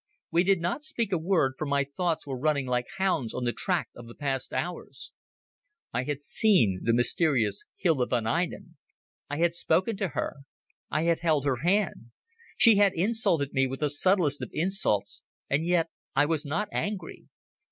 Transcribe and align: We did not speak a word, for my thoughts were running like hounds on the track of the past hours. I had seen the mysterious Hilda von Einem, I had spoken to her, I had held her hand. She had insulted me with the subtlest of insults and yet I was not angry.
We 0.31 0.43
did 0.43 0.61
not 0.61 0.83
speak 0.83 1.11
a 1.11 1.17
word, 1.19 1.53
for 1.59 1.67
my 1.67 1.83
thoughts 1.83 2.25
were 2.25 2.35
running 2.39 2.65
like 2.65 2.87
hounds 2.97 3.35
on 3.35 3.43
the 3.43 3.53
track 3.53 3.89
of 3.95 4.07
the 4.07 4.15
past 4.15 4.51
hours. 4.51 5.13
I 5.93 6.05
had 6.05 6.23
seen 6.23 6.79
the 6.81 6.91
mysterious 6.91 7.65
Hilda 7.75 8.07
von 8.07 8.25
Einem, 8.25 8.77
I 9.29 9.37
had 9.37 9.53
spoken 9.53 9.95
to 9.97 10.07
her, 10.17 10.37
I 10.89 11.03
had 11.03 11.19
held 11.19 11.45
her 11.45 11.57
hand. 11.57 12.09
She 12.57 12.77
had 12.77 12.93
insulted 12.95 13.53
me 13.53 13.67
with 13.67 13.81
the 13.81 13.91
subtlest 13.91 14.41
of 14.41 14.49
insults 14.53 15.21
and 15.51 15.67
yet 15.67 15.91
I 16.15 16.25
was 16.25 16.45
not 16.45 16.67
angry. 16.73 17.25